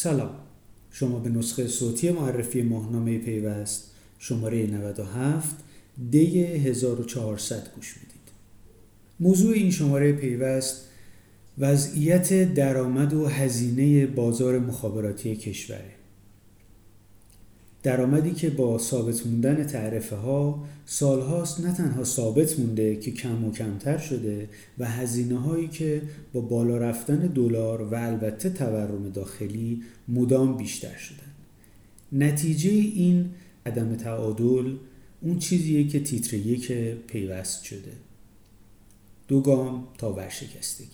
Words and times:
سلام. 0.00 0.30
شما 0.90 1.18
به 1.18 1.30
نسخه 1.30 1.66
صوتی 1.66 2.10
معرفی 2.10 2.62
ماهنامه 2.62 3.18
پیوست 3.18 3.90
شماره 4.18 4.66
97 4.66 5.56
دی 6.10 6.42
1400 6.42 7.68
گوش 7.76 7.96
می‌دید. 7.96 8.28
موضوع 9.20 9.52
این 9.52 9.70
شماره 9.70 10.12
پیوست 10.12 10.84
وضعیت 11.58 12.54
درآمد 12.54 13.14
و 13.14 13.26
هزینه 13.26 14.06
بازار 14.06 14.58
مخابراتی 14.58 15.36
کشوره. 15.36 15.90
درآمدی 17.82 18.32
که 18.32 18.50
با 18.50 18.78
ثابت 18.78 19.26
موندن 19.26 19.64
تعرفه 19.64 20.16
ها 20.16 20.64
سالهاست 20.86 21.60
نه 21.60 21.72
تنها 21.72 22.04
ثابت 22.04 22.58
مونده 22.58 22.96
که 22.96 23.10
کم 23.10 23.44
و 23.44 23.52
کمتر 23.52 23.98
شده 23.98 24.48
و 24.78 24.88
هزینه 24.88 25.38
هایی 25.38 25.68
که 25.68 26.02
با 26.32 26.40
بالا 26.40 26.78
رفتن 26.78 27.16
دلار 27.16 27.82
و 27.82 27.94
البته 27.94 28.50
تورم 28.50 29.08
داخلی 29.08 29.82
مدام 30.08 30.56
بیشتر 30.56 30.96
شدن. 30.96 31.32
نتیجه 32.12 32.70
این 32.70 33.30
عدم 33.66 33.94
تعادل 33.94 34.76
اون 35.20 35.38
چیزیه 35.38 35.86
که 35.86 36.00
تیتر 36.00 36.36
یک 36.36 36.72
پیوست 37.06 37.64
شده. 37.64 37.92
دو 39.28 39.40
گام 39.40 39.86
تا 39.98 40.12
ورشکستگی. 40.12 40.88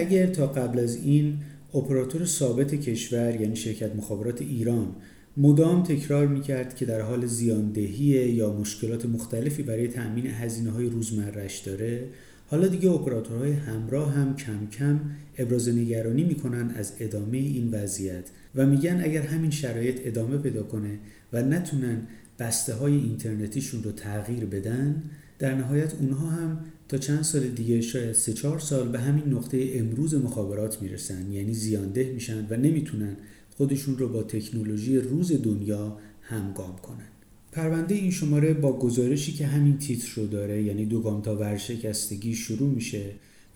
اگر 0.00 0.26
تا 0.26 0.46
قبل 0.46 0.78
از 0.78 0.96
این 0.96 1.38
اپراتور 1.74 2.24
ثابت 2.24 2.74
کشور 2.74 3.40
یعنی 3.40 3.56
شرکت 3.56 3.96
مخابرات 3.96 4.42
ایران 4.42 4.94
مدام 5.36 5.82
تکرار 5.82 6.26
می‌کرد 6.26 6.76
که 6.76 6.86
در 6.86 7.00
حال 7.00 7.26
زیاندهی 7.26 8.04
یا 8.32 8.52
مشکلات 8.52 9.06
مختلفی 9.06 9.62
برای 9.62 9.88
تأمین 9.88 10.26
هزینه 10.26 10.70
های 10.70 10.86
روزمرش 10.86 11.58
داره 11.58 12.04
حالا 12.46 12.66
دیگه 12.66 12.90
اپراتورهای 12.90 13.52
همراه 13.52 14.12
هم 14.12 14.36
کم 14.36 14.66
کم 14.66 15.00
ابراز 15.38 15.68
نگرانی 15.68 16.24
می‌کنن 16.24 16.70
از 16.70 16.92
ادامه 17.00 17.38
این 17.38 17.70
وضعیت 17.70 18.24
و 18.54 18.66
میگن 18.66 19.00
اگر 19.04 19.22
همین 19.22 19.50
شرایط 19.50 20.00
ادامه 20.04 20.38
پیدا 20.38 20.62
کنه 20.62 20.98
و 21.32 21.42
نتونن 21.42 22.02
بسته 22.38 22.74
های 22.74 22.96
اینترنتیشون 22.96 23.82
رو 23.82 23.92
تغییر 23.92 24.44
بدن 24.44 25.02
در 25.38 25.54
نهایت 25.54 25.94
اونها 25.94 26.26
هم 26.30 26.58
تا 26.90 26.98
چند 26.98 27.22
سال 27.22 27.48
دیگه 27.48 27.80
شاید 27.80 28.12
سه 28.12 28.32
چهار 28.32 28.58
سال 28.58 28.88
به 28.88 28.98
همین 28.98 29.24
نقطه 29.34 29.72
امروز 29.74 30.14
مخابرات 30.14 30.82
می‌رسن. 30.82 31.32
یعنی 31.32 31.54
زیانده 31.54 32.12
میشن 32.14 32.46
و 32.50 32.56
نمی‌تونن 32.56 33.16
خودشون 33.56 33.98
رو 33.98 34.08
با 34.08 34.22
تکنولوژی 34.22 34.98
روز 34.98 35.42
دنیا 35.42 35.98
همگام 36.20 36.76
کنن. 36.76 37.08
پرونده 37.52 37.94
این 37.94 38.10
شماره 38.10 38.54
با 38.54 38.78
گزارشی 38.78 39.32
که 39.32 39.46
همین 39.46 39.78
تیتر 39.78 40.08
رو 40.16 40.26
داره 40.26 40.62
یعنی 40.62 40.86
دو 40.86 41.00
گام 41.00 41.22
تا 41.22 41.36
ورشکستگی 41.36 42.34
شروع 42.34 42.70
میشه 42.70 43.04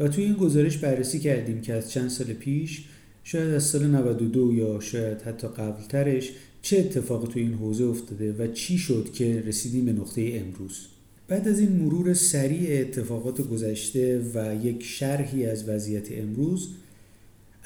و 0.00 0.08
توی 0.08 0.24
این 0.24 0.34
گزارش 0.34 0.77
بررسی 0.77 1.18
کردیم 1.18 1.60
که 1.60 1.72
از 1.72 1.90
چند 1.90 2.10
سال 2.10 2.27
پیش 2.27 2.84
شاید 3.24 3.55
از 3.55 3.64
سال 3.64 3.86
92 3.86 4.52
یا 4.52 4.80
شاید 4.80 5.22
حتی 5.22 5.48
قبلترش 5.48 6.30
چه 6.62 6.78
اتفاقی 6.78 7.32
توی 7.32 7.42
این 7.42 7.55
حوزه 7.55 7.84
افتاده 7.84 8.32
و 8.32 8.52
چی 8.52 8.78
شد 8.78 9.12
که 9.12 9.42
رسیدیم 9.46 9.84
به 9.84 9.92
نقطه 9.92 10.42
امروز. 10.44 10.93
بعد 11.28 11.48
از 11.48 11.58
این 11.58 11.72
مرور 11.72 12.14
سریع 12.14 12.80
اتفاقات 12.80 13.41
گذشته 13.41 14.30
و 14.34 14.55
یک 14.67 14.83
شرحی 14.83 15.47
از 15.47 15.69
وضعیت 15.69 16.12
امروز 16.12 16.69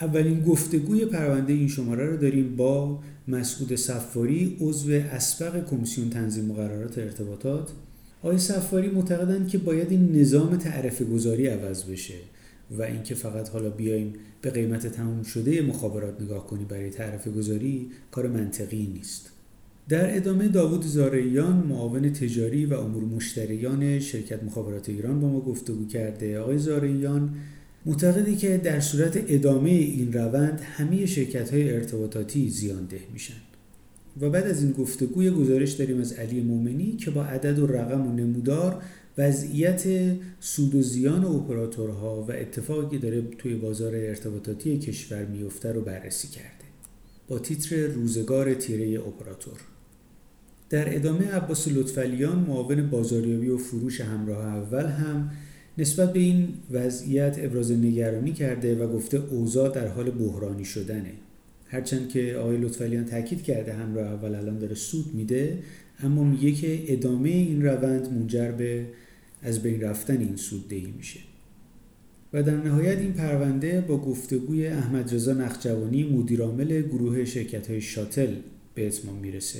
اولین 0.00 0.40
گفتگوی 0.40 1.04
پرونده 1.04 1.52
این 1.52 1.68
شماره 1.68 2.06
رو 2.06 2.16
داریم 2.16 2.56
با 2.56 3.00
مسعود 3.28 3.74
صفاری 3.74 4.56
عضو 4.60 4.92
اسبق 4.92 5.70
کمیسیون 5.70 6.10
تنظیم 6.10 6.44
مقررات 6.44 6.98
ارتباطات. 6.98 7.70
آقای 8.22 8.38
صفاری 8.38 8.88
معتقدند 8.88 9.48
که 9.48 9.58
باید 9.58 9.90
این 9.90 10.20
نظام 10.20 10.56
تعرفه 10.56 11.04
گذاری 11.04 11.46
عوض 11.46 11.84
بشه 11.84 12.14
و 12.70 12.82
اینکه 12.82 13.14
فقط 13.14 13.48
حالا 13.48 13.70
بیایم 13.70 14.12
به 14.42 14.50
قیمت 14.50 14.86
تموم 14.86 15.22
شده 15.22 15.62
مخابرات 15.62 16.20
نگاه 16.20 16.46
کنی 16.46 16.64
برای 16.64 16.90
تعرفه 16.90 17.30
گذاری 17.30 17.90
کار 18.10 18.28
منطقی 18.28 18.86
نیست. 18.94 19.30
در 19.88 20.16
ادامه 20.16 20.48
داوود 20.48 20.84
زارعیان 20.84 21.56
معاون 21.56 22.12
تجاری 22.12 22.66
و 22.66 22.74
امور 22.74 23.04
مشتریان 23.04 24.00
شرکت 24.00 24.42
مخابرات 24.42 24.88
ایران 24.88 25.20
با 25.20 25.28
ما 25.28 25.40
گفتگو 25.40 25.86
کرده. 25.86 26.40
آقای 26.40 26.58
زارعیان 26.58 27.34
معتقدی 27.86 28.36
که 28.36 28.56
در 28.56 28.80
صورت 28.80 29.24
ادامه 29.28 29.70
این 29.70 30.12
روند 30.12 30.60
همه 30.60 31.06
شرکت 31.06 31.54
های 31.54 31.74
ارتباطاتی 31.74 32.50
زیانده 32.50 33.00
میشن. 33.12 33.34
و 34.20 34.30
بعد 34.30 34.46
از 34.46 34.62
این 34.62 34.72
گفتگوی 34.72 35.30
گزارش 35.30 35.72
داریم 35.72 36.00
از 36.00 36.12
علی 36.12 36.40
مومنی 36.40 36.92
که 36.92 37.10
با 37.10 37.24
عدد 37.24 37.58
و 37.58 37.66
رقم 37.66 38.06
و 38.06 38.12
نمودار 38.12 38.82
وضعیت 39.18 39.84
سود 40.40 40.74
و 40.74 40.82
زیان 40.82 41.24
اپراتورها 41.24 42.22
و 42.22 42.32
اتفاقی 42.32 42.96
که 42.96 43.02
داره 43.02 43.22
توی 43.38 43.54
بازار 43.54 43.94
ارتباطاتی 43.94 44.78
کشور 44.78 45.24
میفته 45.24 45.72
رو 45.72 45.80
بررسی 45.80 46.28
کرده. 46.28 46.64
با 47.28 47.38
تیتر 47.38 47.86
روزگار 47.86 48.54
تیره 48.54 49.00
اپراتور. 49.00 49.58
در 50.70 50.96
ادامه 50.96 51.28
عباس 51.28 51.68
لطفلیان 51.68 52.38
معاون 52.38 52.90
بازاریابی 52.90 53.48
و 53.48 53.58
فروش 53.58 54.00
همراه 54.00 54.44
اول 54.44 54.86
هم 54.86 55.30
نسبت 55.78 56.12
به 56.12 56.20
این 56.20 56.48
وضعیت 56.70 57.36
ابراز 57.38 57.72
نگرانی 57.72 58.32
کرده 58.32 58.84
و 58.84 58.92
گفته 58.92 59.22
اوضاع 59.30 59.74
در 59.74 59.88
حال 59.88 60.10
بحرانی 60.10 60.64
شدنه. 60.64 61.12
هرچند 61.66 62.08
که 62.08 62.36
آقای 62.36 62.56
لطفلیان 62.56 63.04
تاکید 63.04 63.42
کرده 63.42 63.72
همراه 63.72 64.12
اول 64.12 64.34
الان 64.34 64.58
داره 64.58 64.74
سود 64.74 65.14
میده 65.14 65.58
اما 66.02 66.24
میگه 66.24 66.52
که 66.52 66.92
ادامه 66.92 67.28
این 67.28 67.66
روند 67.66 68.12
منجر 68.12 68.50
به 68.50 68.86
از 69.42 69.62
بین 69.62 69.80
رفتن 69.80 70.18
این 70.18 70.36
سوددهی 70.36 70.92
میشه. 70.96 71.20
و 72.32 72.42
در 72.42 72.56
نهایت 72.56 72.98
این 72.98 73.12
پرونده 73.12 73.80
با 73.80 73.98
گفتگوی 73.98 74.66
احمد 74.66 75.14
رضا 75.14 75.32
نخجوانی 75.32 76.04
مدیرعامل 76.04 76.82
گروه 76.82 77.24
شرکت 77.24 77.70
های 77.70 77.80
شاتل 77.80 78.34
به 78.74 78.86
اتمام 78.86 79.16
می‌رسه. 79.16 79.58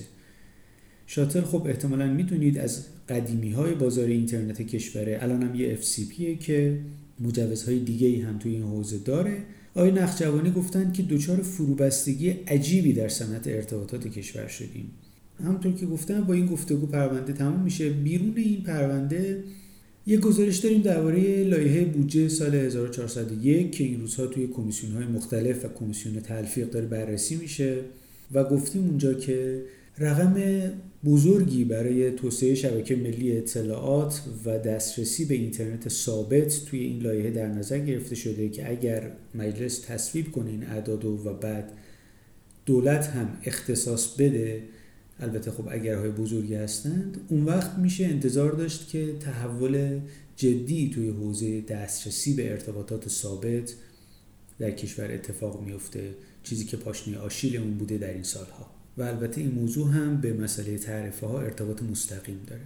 شاتل 1.10 1.40
خب 1.40 1.66
احتمالا 1.66 2.06
می‌دونید 2.06 2.58
از 2.58 2.84
قدیمی 3.08 3.50
های 3.50 3.74
بازار 3.74 4.06
اینترنت 4.06 4.62
کشوره. 4.62 5.18
الان 5.22 5.42
هم 5.42 5.54
یه 5.54 5.76
FCPه 5.76 6.44
که 6.44 6.78
مجوزهای 7.20 7.78
دیگه 7.78 8.06
ای 8.06 8.20
هم 8.20 8.38
توی 8.38 8.52
این 8.52 8.62
حوزه 8.62 8.98
داره. 8.98 9.36
آقای 9.74 9.90
نخجوانی 9.90 10.50
گفتن 10.50 10.92
که 10.92 11.02
دچار 11.02 11.36
فروبستگی 11.36 12.30
عجیبی 12.30 12.92
در 12.92 13.08
صنعت 13.08 13.46
ارتباطات 13.46 14.08
کشور 14.08 14.48
شدیم. 14.48 14.90
همونطور 15.44 15.72
که 15.72 15.86
گفتم 15.86 16.20
با 16.20 16.34
این 16.34 16.46
گفتگو 16.46 16.86
پرونده 16.86 17.32
تموم 17.32 17.60
میشه. 17.60 17.88
بیرون 17.88 18.32
این 18.36 18.62
پرونده 18.62 19.44
یه 20.06 20.18
گزارش 20.18 20.56
داریم 20.56 20.82
درباره 20.82 21.44
لایحه 21.44 21.84
بودجه 21.84 22.28
سال 22.28 22.54
1401 22.54 23.72
که 23.72 23.84
این 23.84 24.00
روزها 24.00 24.26
توی 24.26 24.46
کمیسیون 24.46 24.92
های 24.92 25.06
مختلف 25.06 25.64
و 25.64 25.68
کمیسیون 25.68 26.20
تلفیق 26.20 26.70
داره 26.70 26.86
بررسی 26.86 27.36
میشه. 27.36 27.76
و 28.32 28.44
گفتیم 28.44 28.82
اونجا 28.82 29.14
که 29.14 29.62
رقم 30.00 30.42
بزرگی 31.04 31.64
برای 31.64 32.10
توسعه 32.10 32.54
شبکه 32.54 32.96
ملی 32.96 33.36
اطلاعات 33.36 34.22
و 34.44 34.58
دسترسی 34.58 35.24
به 35.24 35.34
اینترنت 35.34 35.88
ثابت 35.88 36.64
توی 36.66 36.80
این 36.80 37.02
لایحه 37.02 37.30
در 37.30 37.48
نظر 37.48 37.78
گرفته 37.78 38.14
شده 38.14 38.48
که 38.48 38.70
اگر 38.70 39.12
مجلس 39.34 39.78
تصویب 39.78 40.32
کنه 40.32 40.50
این 40.50 40.66
اعداد 40.66 41.04
و 41.04 41.34
بعد 41.40 41.72
دولت 42.66 43.06
هم 43.06 43.38
اختصاص 43.44 44.14
بده 44.14 44.62
البته 45.20 45.50
خب 45.50 45.68
اگرهای 45.70 46.10
بزرگی 46.10 46.54
هستند 46.54 47.20
اون 47.28 47.44
وقت 47.44 47.78
میشه 47.78 48.04
انتظار 48.04 48.52
داشت 48.52 48.88
که 48.88 49.14
تحول 49.20 50.00
جدی 50.36 50.90
توی 50.94 51.08
حوزه 51.08 51.60
دسترسی 51.60 52.34
به 52.34 52.50
ارتباطات 52.50 53.08
ثابت 53.08 53.74
در 54.58 54.70
کشور 54.70 55.12
اتفاق 55.12 55.62
میفته 55.66 56.14
چیزی 56.42 56.64
که 56.64 56.76
پاشنه 56.76 57.18
آشیل 57.18 57.56
اون 57.56 57.74
بوده 57.74 57.98
در 57.98 58.12
این 58.12 58.22
سالها. 58.22 58.77
و 58.98 59.02
البته 59.02 59.40
این 59.40 59.50
موضوع 59.50 59.88
هم 59.88 60.20
به 60.20 60.32
مسئله 60.32 60.78
تعرفه 60.78 61.26
ها 61.26 61.40
ارتباط 61.40 61.82
مستقیم 61.82 62.40
داره. 62.46 62.62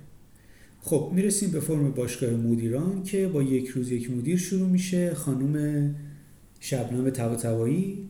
خب 0.81 1.11
می‌رسیم 1.14 1.50
به 1.50 1.61
فرم 1.61 1.90
باشگاه 1.90 2.31
مدیران 2.31 3.02
که 3.02 3.29
با 3.29 3.43
یک 3.43 3.69
روز 3.69 3.90
یک 3.90 4.11
مدیر 4.11 4.37
شروع 4.37 4.69
میشه. 4.69 5.14
خانم 5.14 5.94
شبنم 6.61 7.11
طباطبایی 7.11 8.08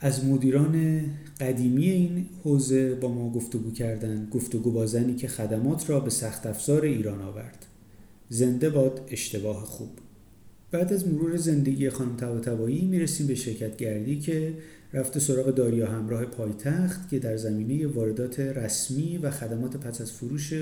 از 0.00 0.24
مدیران 0.24 1.00
قدیمی 1.40 1.90
این 1.90 2.26
حوزه 2.44 2.94
با 2.94 3.08
ما 3.14 3.30
گفتگو 3.30 3.70
کردن 3.70 4.28
گفتگو 4.30 4.70
با 4.70 4.86
زنی 4.86 5.14
که 5.14 5.28
خدمات 5.28 5.90
را 5.90 6.00
به 6.00 6.10
سخت 6.10 6.46
افزار 6.46 6.82
ایران 6.82 7.22
آورد. 7.22 7.66
زنده 8.28 8.70
باد 8.70 9.08
اشتباه 9.10 9.64
خوب. 9.64 9.90
بعد 10.72 10.92
از 10.92 11.08
مرور 11.08 11.36
زندگی 11.36 11.90
خانم 11.90 12.16
طباطبایی 12.16 12.84
می‌رسیم 12.84 13.26
به 13.26 13.34
شرکت 13.34 13.76
گردی 13.76 14.20
که 14.20 14.54
رفته 14.92 15.20
سراغ 15.20 15.50
داریا 15.50 15.86
همراه 15.86 16.24
پایتخت 16.24 17.10
که 17.10 17.18
در 17.18 17.36
زمینه 17.36 17.86
واردات 17.86 18.40
رسمی 18.40 19.18
و 19.18 19.30
خدمات 19.30 19.76
پس 19.76 20.00
از 20.00 20.12
فروش 20.12 20.52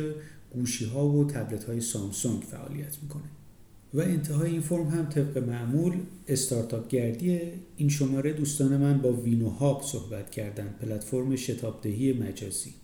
گوشی 0.55 0.85
ها 0.85 1.09
و 1.09 1.25
تبلت 1.25 1.65
های 1.65 1.81
سامسونگ 1.81 2.43
فعالیت 2.43 2.99
می‌کنه. 3.03 3.23
و 3.95 4.01
انتهای 4.01 4.51
این 4.51 4.61
فرم 4.61 4.89
هم 4.89 5.07
طبق 5.09 5.39
معمول 5.39 5.93
استارتاپ 6.29 6.89
گردیه 6.89 7.53
این 7.77 7.89
شماره 7.89 8.33
دوستان 8.33 8.77
من 8.77 8.99
با 8.99 9.13
وینو 9.13 9.49
هاب 9.49 9.83
صحبت 9.83 10.31
کردن 10.31 10.75
پلتفرم 10.81 11.37
شتابدهی 11.37 12.13
مجازی. 12.13 12.75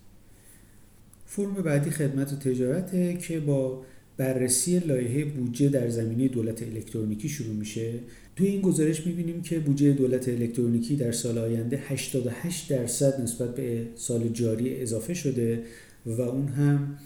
فرم 1.25 1.53
بعدی 1.53 1.89
خدمت 1.89 2.33
و 2.33 2.35
تجارته 2.35 3.17
که 3.17 3.39
با 3.39 3.83
بررسی 4.17 4.79
لایحه 4.79 5.25
بودجه 5.25 5.69
در 5.69 5.89
زمینه 5.89 6.27
دولت 6.27 6.63
الکترونیکی 6.63 7.29
شروع 7.29 7.53
میشه. 7.53 7.93
توی 8.35 8.47
این 8.47 8.61
گزارش 8.61 9.07
می‌بینیم 9.07 9.41
که 9.41 9.59
بودجه 9.59 9.93
دولت 9.93 10.29
الکترونیکی 10.29 10.95
در 10.95 11.11
سال 11.11 11.37
آینده 11.37 11.77
88 11.87 12.69
درصد 12.69 13.21
نسبت 13.21 13.55
به 13.55 13.87
سال 13.95 14.29
جاری 14.29 14.81
اضافه 14.81 15.13
شده 15.13 15.63
و 16.05 16.21
اون 16.21 16.47
هم 16.47 16.97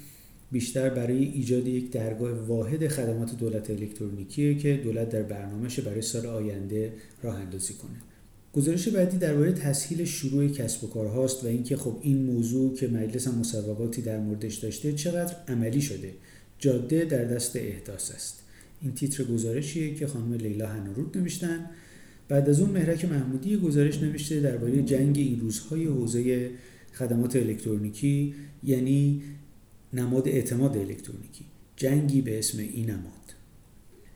بیشتر 0.51 0.89
برای 0.89 1.23
ایجاد 1.23 1.67
یک 1.67 1.91
درگاه 1.91 2.31
واحد 2.31 2.87
خدمات 2.87 3.37
دولت 3.37 3.69
الکترونیکی 3.69 4.55
که 4.55 4.79
دولت 4.83 5.09
در 5.09 5.23
برنامهش 5.23 5.79
برای 5.79 6.01
سال 6.01 6.25
آینده 6.25 6.93
راه 7.23 7.35
اندازی 7.35 7.73
کنه. 7.73 7.97
گزارش 8.53 8.87
بعدی 8.87 9.17
درباره 9.17 9.51
تسهیل 9.51 10.05
شروع 10.05 10.47
کسب 10.47 10.83
و 10.83 10.87
کار 10.87 11.07
هاست 11.07 11.43
و 11.43 11.47
اینکه 11.47 11.77
خب 11.77 11.97
این 12.01 12.23
موضوع 12.23 12.75
که 12.75 12.87
مجلس 12.87 13.27
هم 13.27 13.39
مصوباتی 13.39 14.01
در 14.01 14.19
موردش 14.19 14.55
داشته 14.55 14.93
چقدر 14.93 15.35
عملی 15.47 15.81
شده. 15.81 16.13
جاده 16.61 17.05
در 17.05 17.23
دست 17.23 17.55
احداث 17.55 18.11
است. 18.11 18.43
این 18.81 18.93
تیتر 18.93 19.23
گزارشیه 19.23 19.95
که 19.95 20.07
خانم 20.07 20.33
لیلا 20.33 20.67
هنورود 20.67 21.17
نوشتن. 21.17 21.69
بعد 22.27 22.49
از 22.49 22.61
اون 22.61 22.69
مهرک 22.69 23.05
محمودی 23.05 23.57
گزارش 23.57 23.97
نوشته 23.97 24.39
درباره 24.39 24.81
جنگ 24.81 25.17
این 25.17 25.39
روزهای 25.39 25.85
حوزه 25.85 26.49
خدمات 26.93 27.35
الکترونیکی 27.35 28.33
یعنی 28.63 29.21
نماد 29.93 30.27
اعتماد 30.27 30.77
الکترونیکی. 30.77 31.45
جنگی 31.75 32.21
به 32.21 32.39
اسم 32.39 32.59
این 32.59 32.89
نماد. 32.89 33.35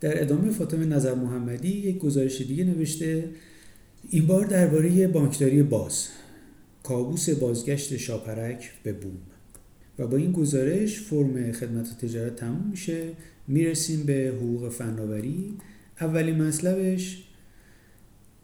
در 0.02 0.22
ادامه 0.22 0.52
فاطمه 0.52 0.86
نظر 0.86 1.14
محمدی 1.14 1.68
یک 1.68 1.98
گزارش 1.98 2.42
دیگه 2.42 2.64
نوشته. 2.64 3.30
این 4.10 4.28
بار 4.28 4.46
درباره 4.46 5.08
بانکداری 5.08 5.64
باز. 5.64 6.08
کابوس 6.84 7.30
بازگشت 7.30 7.98
شاپرک 7.98 8.72
به 8.84 8.94
بوم. 8.94 9.35
و 10.00 10.08
با 10.08 10.18
این 10.18 10.32
گزارش 10.32 11.00
فرم 11.00 11.52
خدمت 11.52 11.98
تجارت 11.98 12.36
تموم 12.36 12.68
میشه. 12.72 13.10
می‌رسیم 13.48 14.04
به 14.04 14.34
حقوق 14.38 14.70
فناوری. 14.70 15.54
اولین 16.02 16.42
مطلبش 16.42 17.24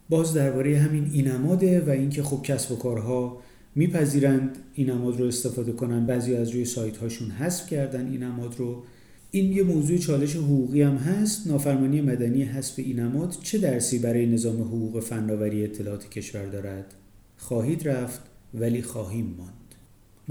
باز 0.10 0.34
درباره 0.34 0.78
همین 0.78 1.10
اینماده 1.14 1.82
و 1.82 1.90
اینکه 1.90 2.24
خب 2.24 2.42
کسب 2.44 2.72
و 2.72 2.76
کارها 2.76 3.42
میپذیرند. 3.76 4.58
این 4.74 4.90
نماد 4.90 5.20
رو 5.20 5.26
استفاده 5.26 5.72
کنن. 5.72 6.06
بعضی 6.06 6.36
از 6.36 6.50
روی 6.50 6.66
سایت 6.66 6.98
هاشون 6.98 7.32
حذف 7.32 7.68
کردن 7.68 8.12
این 8.12 8.24
نماد 8.24 8.56
رو. 8.58 8.84
این 9.32 9.52
یه 9.52 9.64
موضوع 9.64 9.98
چالش 9.98 10.36
حقوقی 10.36 10.82
هم 10.82 10.96
هست. 10.96 11.48
نافرمانی 11.48 12.02
مدنی 12.02 12.44
حذف 12.44 12.74
این 12.78 13.00
نماد 13.00 13.38
چه 13.44 13.58
درسی 13.58 14.00
برای 14.00 14.26
نظام 14.26 14.62
حقوق 14.62 15.00
فناوری 15.00 15.64
اطلاعات 15.64 16.10
کشور 16.10 16.46
دارد؟ 16.46 16.94
خواهید 17.38 17.88
رفت 17.88 18.22
ولی 18.54 18.82
خواهیم 18.82 19.36
ماند. 19.38 19.61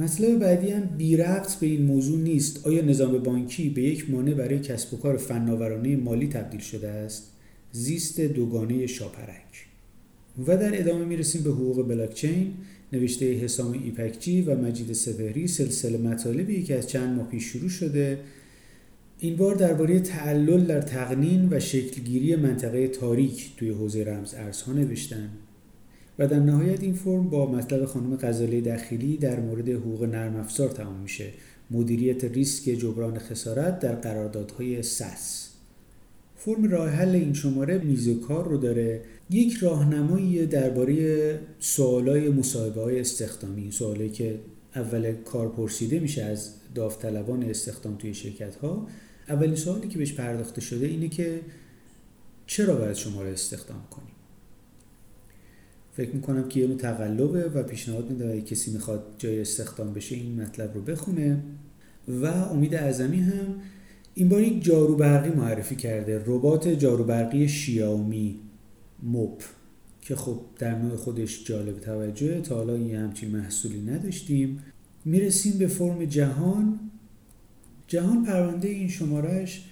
مطلب 0.00 0.38
بعدی 0.38 0.70
هم 0.70 0.80
بی 0.80 1.16
ربط 1.16 1.54
به 1.54 1.66
این 1.66 1.82
موضوع 1.82 2.18
نیست. 2.18 2.66
آیا 2.66 2.84
نظام 2.84 3.18
بانکی 3.18 3.68
به 3.68 3.82
یک 3.82 4.10
مانع 4.10 4.34
برای 4.34 4.58
کسب 4.58 4.94
و 4.94 4.96
کار 4.96 5.16
فناورانه 5.16 5.96
مالی 5.96 6.28
تبدیل 6.28 6.60
شده 6.60 6.88
است؟ 6.88 7.32
زیست 7.72 8.20
دوگانه 8.20 8.86
شاپرک. 8.86 9.66
و 10.46 10.56
در 10.56 10.80
ادامه 10.80 11.04
می‌رسیم 11.04 11.42
به 11.42 11.50
حقوق 11.50 11.88
بلاکچین. 11.88 12.52
نوشته 12.92 13.32
حسام 13.32 13.72
ایپکچی 13.72 14.42
و 14.42 14.54
مجید 14.54 14.92
سپهری 14.92 15.46
سلسله 15.46 15.98
مطالبی 15.98 16.62
که 16.62 16.78
از 16.78 16.88
چند 16.88 17.16
ماه 17.16 17.28
پیش 17.28 17.44
شروع 17.44 17.68
شده. 17.68 18.18
این 19.18 19.36
بار 19.36 19.54
درباره 19.54 20.00
تعلل 20.00 20.64
در 20.64 20.80
تقنین 20.80 21.48
و 21.50 21.60
شکلگیری 21.60 22.36
منطقه 22.36 22.88
تاریک 22.88 23.50
توی 23.56 23.68
حوزه 23.68 24.04
رمز 24.04 24.34
ارزها 24.34 24.72
نوشتن. 24.72 25.30
و 26.20 26.26
در 26.26 26.38
نهایت 26.38 26.82
این 26.82 26.94
فرم 26.94 27.30
با 27.30 27.50
مطلب 27.50 27.84
خانم 27.84 28.16
غزاله 28.16 28.60
دخیلی 28.60 29.16
در 29.16 29.40
مورد 29.40 29.68
حقوق 29.68 30.04
نرم 30.04 30.36
افزار 30.36 30.68
تمام 30.68 31.00
میشه. 31.00 31.30
مدیریت 31.70 32.24
ریسک 32.24 32.70
جبران 32.70 33.18
خسارت 33.18 33.80
در 33.80 33.94
قراردادهای 33.94 34.82
سس. 34.82 35.50
فرم 36.36 36.70
راه 36.70 36.88
حل 36.88 37.14
این 37.14 37.32
شماره 37.32 37.78
میز 37.78 38.08
کار 38.08 38.48
رو 38.48 38.56
داره. 38.56 39.00
یک 39.30 39.52
راهنمایی 39.52 40.46
درباره 40.46 41.40
سوالای 41.58 42.28
مصاحبه 42.28 42.80
های 42.80 43.00
استخدامی 43.00 43.70
سوالایی 43.70 44.10
که 44.10 44.38
اول 44.74 45.12
کار 45.12 45.48
پرسیده 45.48 45.98
میشه 45.98 46.22
از 46.22 46.50
داوطلبان 46.74 47.42
استخدام 47.42 47.96
توی 47.96 48.14
شرکت 48.14 48.56
ها 48.56 48.86
اولین 49.28 49.54
سوالی 49.54 49.88
که 49.88 49.98
بهش 49.98 50.12
پرداخته 50.12 50.60
شده 50.60 50.86
اینه 50.86 51.08
که 51.08 51.40
چرا 52.46 52.74
باید 52.74 52.96
شما 52.96 53.22
رو 53.22 53.28
استخدام 53.28 53.82
کنیم؟ 53.90 54.19
فکر 56.00 56.14
می‌کنم 56.14 56.48
که 56.48 56.60
یه 56.60 56.74
تقلبه 56.74 57.48
و 57.48 57.62
پیشنهاد 57.62 58.10
میده 58.10 58.28
اگه 58.28 58.40
کسی 58.40 58.70
می‌خواد 58.70 59.04
جای 59.18 59.40
استخدام 59.40 59.92
بشه 59.92 60.16
این 60.16 60.42
مطلب 60.42 60.74
رو 60.74 60.82
بخونه. 60.82 61.42
و 62.08 62.26
امید 62.26 62.74
اعظمی 62.74 63.20
هم 63.20 63.54
این 64.14 64.28
بار 64.28 64.42
یک 64.42 64.64
جارو 64.64 64.96
برقی 64.96 65.30
معرفی 65.30 65.76
کرده 65.76 66.22
ربات 66.26 66.68
جارو 66.68 67.04
برقی 67.04 67.48
شیائومی 67.48 68.36
موپ 69.02 69.42
که 70.00 70.16
خب 70.16 70.40
در 70.58 70.78
نوع 70.78 70.96
خودش 70.96 71.44
جالب 71.44 71.80
توجه 71.80 72.40
تا 72.40 72.54
حالا 72.54 72.74
این 72.74 72.94
همچین 72.94 73.30
محصولی 73.30 73.80
نداشتیم. 73.80 74.58
می‌رسیم 75.04 75.58
به 75.58 75.66
فرم 75.66 76.04
جهان. 76.04 76.80
جهان 77.86 78.24
پرونده 78.24 78.68
این 78.68 78.88
شمارش 78.88 79.64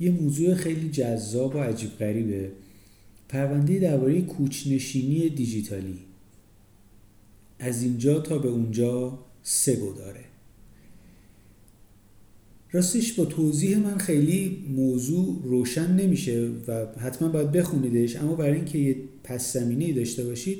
یه 0.00 0.10
موضوع 0.10 0.54
خیلی 0.54 0.90
جذاب 0.90 1.54
و 1.54 1.58
عجیب 1.58 1.90
غریبه. 1.90 2.50
پرونده 3.28 3.78
درباره 3.78 4.22
کوچنشینی 4.22 5.28
دیجیتالی. 5.28 5.98
از 7.58 7.82
اینجا 7.82 8.20
تا 8.20 8.38
به 8.38 8.48
اونجا 8.48 9.18
سه 9.42 9.76
داره. 9.96 10.24
راستش 12.72 13.12
با 13.12 13.24
توضیح 13.24 13.78
من 13.78 13.98
خیلی 13.98 14.64
موضوع 14.76 15.40
روشن 15.44 15.96
نمیشه 15.96 16.50
و 16.68 16.86
حتما 16.98 17.28
باید 17.28 17.52
بخونیدش 17.52 18.16
اما 18.16 18.34
برای 18.34 18.54
اینکه 18.54 18.78
یه 18.78 18.96
پس 19.24 19.52
زمینه 19.52 19.92
داشته 19.92 20.24
باشید 20.24 20.58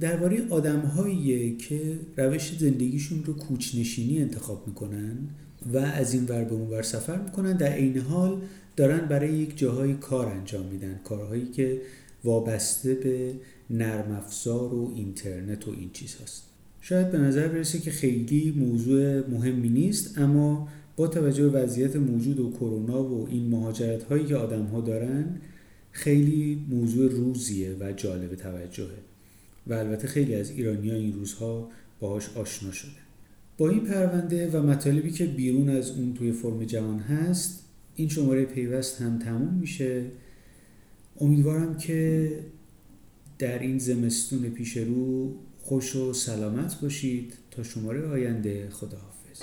درباره 0.00 0.48
آدمهایی 0.48 1.56
که 1.56 1.98
روش 2.16 2.58
زندگیشون 2.58 3.24
رو 3.24 3.32
کوچنشینی 3.32 4.22
انتخاب 4.22 4.66
می‌کنن 4.66 5.18
و 5.72 5.78
از 5.78 6.14
این 6.14 6.24
ور 6.24 6.44
به 6.44 6.54
اون 6.54 6.70
ور 6.70 6.82
سفر 6.82 7.22
می‌کنن 7.22 7.56
در 7.56 7.72
عین 7.72 7.98
حال 7.98 8.40
دارن 8.76 9.08
برای 9.08 9.32
یک 9.32 9.58
جاهای 9.58 9.94
کار 9.94 10.26
انجام 10.26 10.66
میدن. 10.66 11.00
کارهایی 11.04 11.46
که 11.46 11.80
وابسته 12.24 12.94
به 12.94 13.34
نرم 13.70 14.12
افزار 14.12 14.74
و 14.74 14.92
اینترنت 14.94 15.68
و 15.68 15.70
این 15.70 15.90
چیز 15.92 16.16
هست 16.22 16.42
شاید 16.80 17.10
به 17.10 17.18
نظر 17.18 17.48
برسه 17.48 17.78
که 17.78 17.90
خیلی 17.90 18.54
موضوع 18.56 19.28
مهمی 19.28 19.68
نیست 19.68 20.18
اما 20.18 20.68
با 20.96 21.06
توجه 21.06 21.48
به 21.48 21.62
وضعیت 21.62 21.96
موجود 21.96 22.40
و 22.40 22.50
کرونا 22.50 23.04
و 23.04 23.28
این 23.30 23.48
مهاجرت 23.48 24.02
هایی 24.02 24.24
که 24.24 24.36
آدم 24.36 24.64
ها 24.64 24.80
دارن 24.80 25.40
خیلی 25.92 26.66
موضوع 26.70 27.10
روزیه 27.10 27.76
و 27.80 27.92
جالب 27.92 28.34
توجهه. 28.34 28.98
و 29.66 29.74
البته 29.74 30.08
خیلی 30.08 30.34
از 30.34 30.50
ایرانی 30.50 30.90
ها 30.90 30.96
این 30.96 31.12
روزها 31.12 31.70
باهاش 32.00 32.28
آشنا 32.36 32.72
شده. 32.72 32.90
با 33.58 33.68
این 33.68 33.80
پرونده 33.80 34.50
و 34.50 34.62
مطالبی 34.62 35.10
که 35.10 35.26
بیرون 35.26 35.68
از 35.68 35.90
اون 35.90 36.14
توی 36.14 36.32
فرم 36.32 36.64
جهان 36.64 36.98
هست 36.98 37.63
این 37.96 38.08
شماره 38.08 38.44
پیوست 38.44 39.02
هم 39.02 39.18
تموم 39.18 39.54
میشه. 39.54 40.04
امیدوارم 41.20 41.76
که 41.76 42.30
در 43.38 43.58
این 43.58 43.78
زمستون 43.78 44.50
پیش 44.50 44.76
رو 44.76 45.34
خوش 45.58 45.96
و 45.96 46.12
سلامت 46.12 46.80
باشید. 46.80 47.34
تا 47.50 47.62
شماره 47.62 48.08
آینده 48.08 48.68
خداحافظ. 48.70 49.42